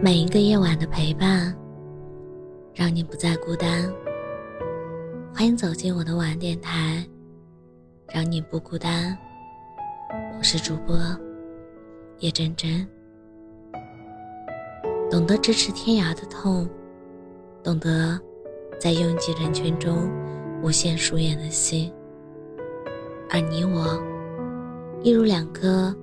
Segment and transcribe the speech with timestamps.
[0.00, 1.54] 每一个夜晚的陪伴，
[2.74, 3.92] 让你不再孤单。
[5.34, 7.06] 欢迎走进我的晚电台，
[8.08, 9.16] 让你不孤单。
[10.38, 10.96] 我是主播
[12.18, 12.88] 叶真真，
[15.10, 16.68] 懂得咫尺天涯的痛，
[17.62, 18.18] 懂得
[18.80, 20.10] 在拥挤人群中
[20.62, 21.92] 无限疏远的心，
[23.30, 24.02] 而你我，
[25.02, 25.94] 一如两颗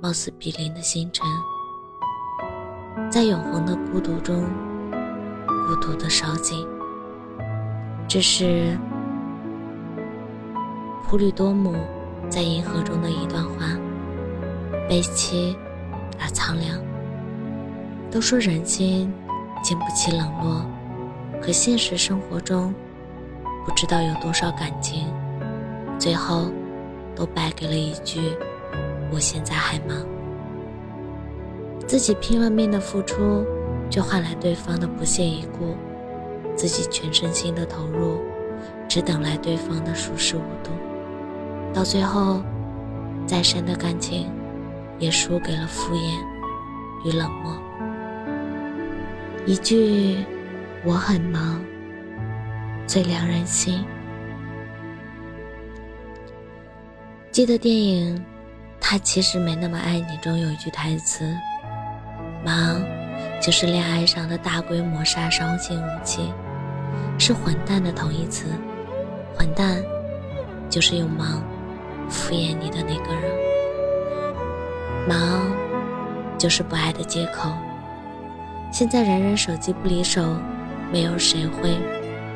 [0.00, 1.26] 貌似比邻的星辰。
[3.10, 4.44] 在永恒的孤独中，
[5.46, 6.66] 孤独的烧尽。
[8.06, 8.78] 这是
[11.04, 11.74] 普吕多姆
[12.28, 13.66] 在银河中的一段话，
[14.88, 15.56] 悲凄
[16.20, 16.78] 而苍凉。
[18.10, 19.12] 都说人心
[19.62, 20.66] 经不起冷落，
[21.40, 22.74] 可现实生活中，
[23.64, 25.06] 不知道有多少感情，
[25.98, 26.50] 最后
[27.16, 28.20] 都败给了一句
[29.10, 29.96] “我现在还忙”。
[31.88, 33.46] 自己拼了命的付出，
[33.88, 35.74] 却换来对方的不屑一顾；
[36.54, 38.20] 自己全身心的投入，
[38.86, 40.70] 只等来对方的熟视无睹。
[41.72, 42.42] 到最后，
[43.26, 44.30] 再深的感情，
[44.98, 47.56] 也输给了敷衍与冷漠。
[49.46, 50.18] 一句
[50.84, 51.58] “我很忙”，
[52.86, 53.82] 最凉人心。
[57.32, 58.14] 记得电影
[58.78, 61.34] 《他其实没那么爱你》中有一句台词。
[62.44, 62.82] 忙，
[63.40, 66.32] 就是恋爱上的大规模杀伤性武器，
[67.18, 68.46] 是混蛋的同义词。
[69.36, 69.82] 混蛋，
[70.68, 71.42] 就是用忙
[72.08, 73.22] 敷衍你的那个人。
[75.08, 75.50] 忙，
[76.36, 77.50] 就是不爱的借口。
[78.70, 80.36] 现在人人手机不离手，
[80.92, 81.76] 没有谁会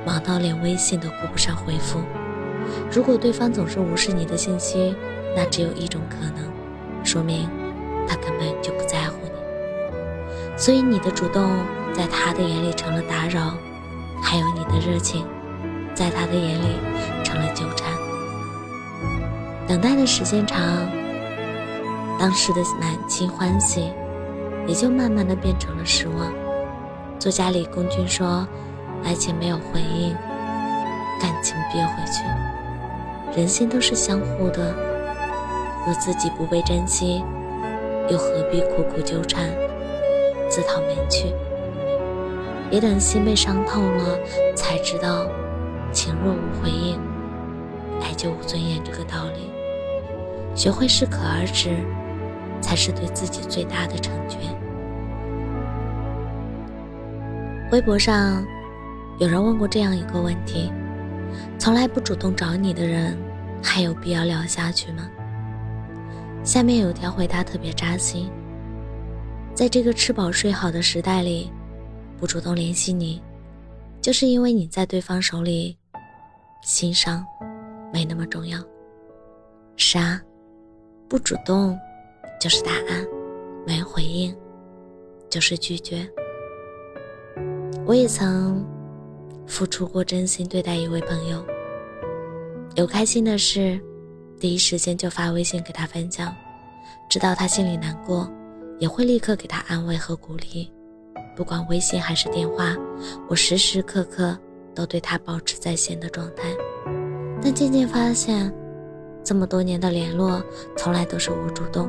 [0.06, 2.00] 忙到连微信都顾不上回复。
[2.90, 4.94] 如果对方总是无视你的信息，
[5.36, 6.50] 那只有一种可能，
[7.04, 7.48] 说明
[8.08, 9.21] 他根本就不在乎。
[10.62, 11.42] 所以你的主动
[11.92, 13.54] 在他的眼里成了打扰，
[14.22, 15.26] 还有你的热情，
[15.92, 16.76] 在他的眼里
[17.24, 17.92] 成了纠缠。
[19.66, 20.60] 等待的时间长，
[22.16, 23.92] 当时的满心欢喜，
[24.64, 26.32] 也就慢慢的变成了失望。
[27.18, 28.46] 作家李公君说
[29.02, 30.14] ：“爱情没有回应，
[31.20, 32.22] 感情憋回去。
[33.36, 34.72] 人心都是相互的，
[35.84, 37.24] 若自己不被珍惜，
[38.08, 39.50] 又何必苦苦纠缠？”
[40.52, 41.32] 自讨没趣，
[42.68, 44.18] 别等心被伤透了，
[44.54, 45.26] 才知道
[45.92, 47.00] 情若无回应，
[48.02, 49.50] 爱就无尊严这个道理。
[50.54, 51.70] 学会适可而止，
[52.60, 54.40] 才是对自己最大的成全。
[57.70, 58.46] 微博上
[59.18, 60.70] 有人问过这样一个问题：
[61.58, 63.16] 从来不主动找你的人，
[63.62, 65.08] 还有必要聊下去吗？
[66.44, 68.30] 下面有条回答特别扎心。
[69.54, 71.50] 在这个吃饱睡好的时代里，
[72.18, 73.22] 不主动联系你，
[74.00, 75.76] 就是因为你在对方手里，
[76.62, 77.24] 心上
[77.92, 78.58] 没那么重要。
[79.76, 80.20] 是啊，
[81.08, 81.78] 不主动
[82.40, 83.06] 就是答案，
[83.66, 84.34] 没回应
[85.28, 86.10] 就是拒绝。
[87.84, 88.66] 我也曾
[89.46, 91.44] 付出过真心对待一位朋友，
[92.74, 93.78] 有开心的事，
[94.40, 96.34] 第一时间就发微信给他分享，
[97.08, 98.28] 知道他心里难过。
[98.82, 100.68] 也会立刻给他安慰和鼓励，
[101.36, 102.76] 不管微信还是电话，
[103.28, 104.36] 我时时刻刻
[104.74, 106.52] 都对他保持在线的状态。
[107.40, 108.52] 但渐渐发现，
[109.22, 110.42] 这么多年的联络，
[110.76, 111.88] 从来都是我主动，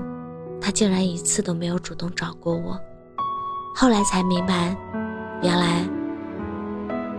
[0.61, 2.79] 他竟然一次都没有主动找过我。
[3.73, 4.77] 后来才明白，
[5.41, 5.83] 原来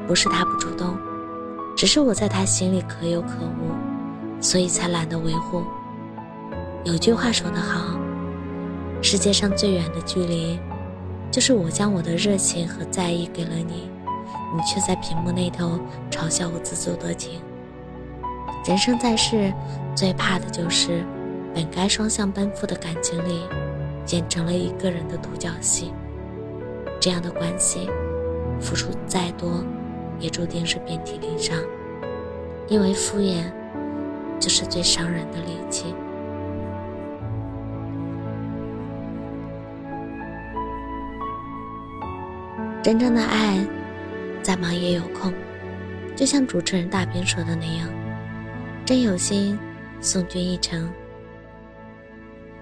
[0.06, 0.96] 不是他不主动，
[1.74, 3.28] 只是我在他心里可有可
[3.60, 5.64] 无，所以才懒得维护。
[6.84, 7.98] 有句话说得好。
[9.04, 10.58] 世界上最远的距离，
[11.30, 13.90] 就是我将我的热情和在意给了你，
[14.56, 15.78] 你却在屏幕那头
[16.10, 17.38] 嘲笑我自作多情。
[18.66, 19.52] 人生在世，
[19.94, 21.04] 最怕的就是
[21.54, 23.42] 本该双向奔赴的感情里，
[24.08, 25.92] 演成了一个人的独角戏。
[26.98, 27.90] 这样的关系，
[28.58, 29.62] 付出再多，
[30.18, 31.54] 也注定是遍体鳞伤，
[32.68, 33.52] 因为敷衍，
[34.40, 35.94] 就是最伤人的利器。
[42.84, 43.66] 真正的爱，
[44.42, 45.32] 再忙也有空。
[46.14, 47.88] 就像主持人大兵说的那样，
[48.84, 49.58] 真有心
[50.02, 50.92] 送君一程，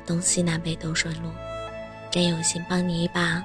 [0.06, 1.28] 东西南北都顺路；
[2.08, 3.42] 真有心帮你一把，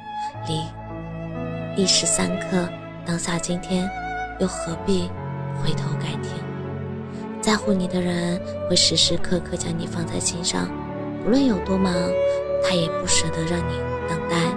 [0.48, 2.70] 离一时三刻，
[3.04, 3.90] 当下今天，
[4.40, 5.10] 又何必
[5.60, 6.32] 回头改天？
[7.42, 8.40] 在乎你的人
[8.70, 10.70] 会时时刻刻将你放在心上，
[11.26, 11.92] 无论有多忙，
[12.64, 14.56] 他也不舍得让你等待，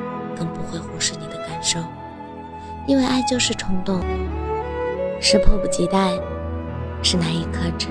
[2.90, 4.00] 因为爱就是冲动，
[5.20, 6.10] 是迫不及待，
[7.04, 7.86] 是难以克制。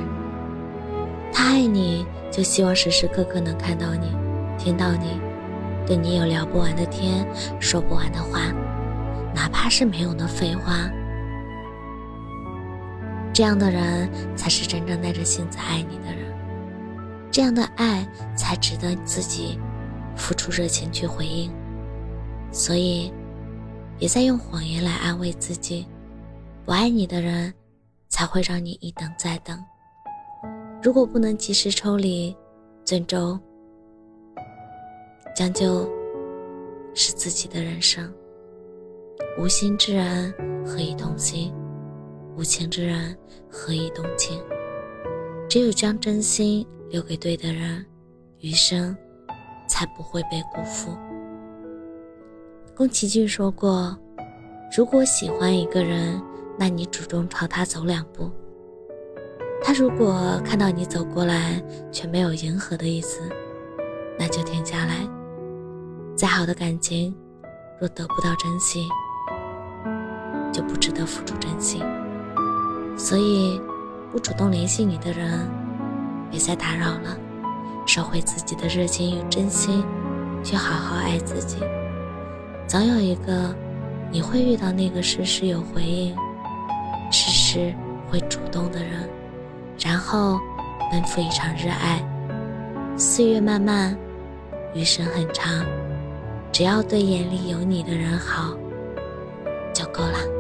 [1.32, 4.12] 他爱你，就希望时时刻刻能看到你，
[4.58, 5.18] 听到你，
[5.88, 7.26] 对你有聊不完的天，
[7.62, 8.52] 说不完的话，
[9.34, 10.90] 哪怕是没用的废话。
[13.32, 16.30] 这样的人才是真正带着性子爱你的人，
[17.32, 18.06] 这样的爱
[18.36, 19.58] 才值得自己
[20.18, 21.50] 付出热情去回应。
[22.52, 23.14] 所以，
[24.00, 25.86] 别再用谎言来安慰自己。
[26.66, 27.54] 不爱你的人，
[28.08, 29.62] 才会让你一等再等。
[30.82, 32.34] 如果不能及时抽离，
[32.86, 33.38] 尊重、
[35.36, 35.90] 将就，
[36.96, 38.12] 是自己的人生。
[39.38, 40.34] 无心之人，
[40.66, 41.54] 何以动心？
[42.38, 43.18] 无情之人
[43.50, 44.42] 何以动情？
[45.50, 47.86] 只有将真心留给对的人，
[48.40, 48.96] 余生
[49.68, 50.96] 才不会被辜负。
[52.80, 53.94] 宫崎骏说过
[54.74, 56.18] ：“如果喜欢一个人，
[56.58, 58.32] 那你主动朝他走两步。
[59.62, 61.62] 他如果看到你走过来
[61.92, 63.20] 却没有迎合的意思，
[64.18, 65.06] 那就停下来。
[66.16, 67.14] 再好的感情，
[67.82, 68.88] 若得不到珍惜，
[70.54, 71.84] 就不值得付出真心。”
[72.98, 73.62] 所以，
[74.10, 75.46] 不主动联系你的人，
[76.32, 77.18] 别再打扰了，
[77.86, 79.84] 收回自己的热情与真心，
[80.42, 81.58] 去好好爱自己。
[82.70, 83.52] 总有一个，
[84.12, 86.16] 你会遇到那个时时有回应、
[87.12, 87.74] 时时
[88.08, 89.10] 会主动的人，
[89.80, 90.40] 然后
[90.92, 92.00] 奔赴一场热爱。
[92.96, 93.98] 岁月漫漫，
[94.76, 95.66] 余生很长，
[96.52, 98.56] 只要对眼里有你的人好，
[99.74, 100.39] 就够了。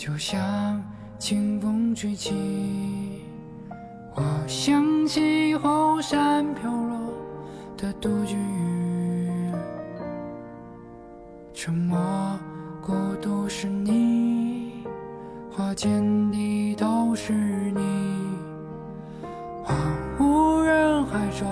[0.00, 0.82] 就像
[1.18, 2.32] 清风吹起。
[4.14, 7.12] 我想起后山飘落
[7.76, 9.52] 的杜鹃雨，
[11.52, 11.98] 沉默
[12.80, 14.84] 孤独是你，
[15.50, 17.82] 花间地都是你。
[19.62, 19.76] 荒
[20.18, 21.46] 无人海中，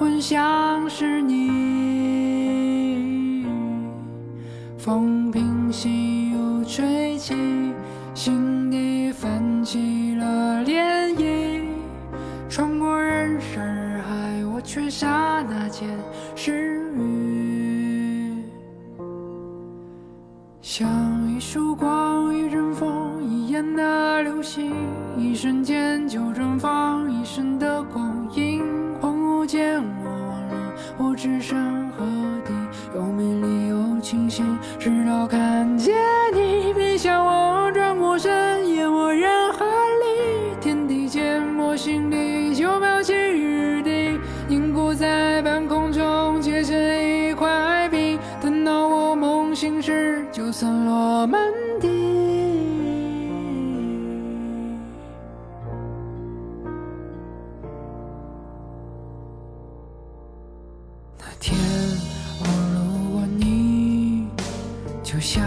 [0.00, 1.52] 闻香是你。
[4.78, 7.34] 风平息又吹起，
[21.74, 24.72] 光，一阵风，一眼的流星，
[25.16, 28.62] 一瞬间就绽放一生的光阴。
[29.00, 32.04] 恍惚间，我忘了我置身何
[32.44, 32.52] 地，
[32.94, 34.58] 又美丽又清醒。
[34.78, 35.94] 直到看见
[36.34, 40.56] 你背向我，转过身，淹没人海里。
[40.60, 48.18] 天地间，我心里就飘起雨滴，凝固在半空中，结成一块冰。
[48.40, 50.11] 等到我梦醒时，
[50.52, 51.40] 散落满
[51.80, 51.88] 地。
[61.18, 61.58] 那天
[62.38, 62.44] 我
[62.74, 64.28] 路过你。
[65.02, 65.42] 就像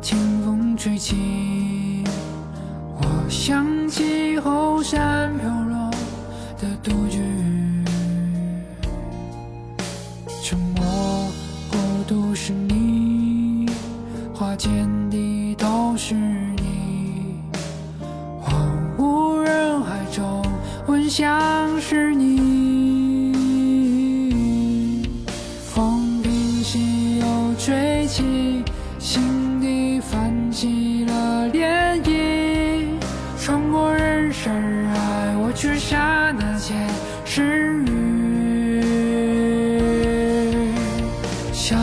[0.00, 2.02] 清风吹起，
[2.96, 5.30] 我想起后山
[21.14, 23.34] 像是你，
[25.62, 26.32] 风平
[26.64, 27.26] 息又
[27.58, 28.64] 吹起。
[28.98, 32.86] 心底泛起了涟漪，
[33.38, 36.74] 穿过人山人海，我却刹那间
[37.26, 37.92] 失语。
[41.52, 41.78] 像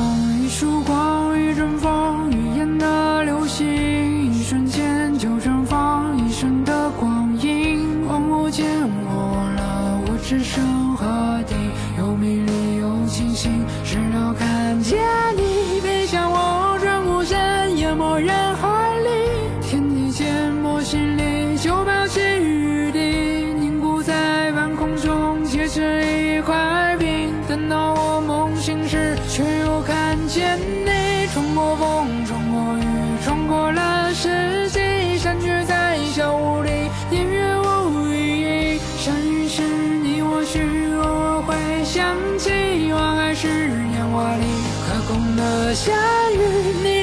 [40.39, 40.62] 或许
[40.96, 42.50] 偶尔会想起，
[42.93, 44.46] 我还是烟花里
[44.88, 45.93] 可空的相
[46.34, 46.98] 遇。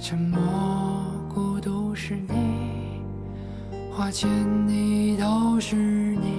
[0.00, 0.40] 沉默
[1.28, 3.02] 孤独是你，
[3.92, 4.30] 花间
[4.66, 6.37] 你都是你。